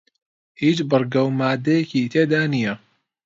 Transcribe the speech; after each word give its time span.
هیچ 0.61 0.77
بڕگە 0.89 1.21
و 1.25 1.29
ماددەیەکی 1.39 2.09
تێدا 2.13 2.41
نییە 2.53 2.73